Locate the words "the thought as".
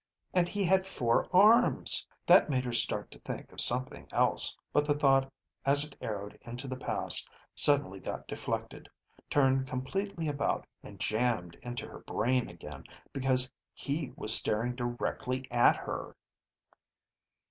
4.87-5.83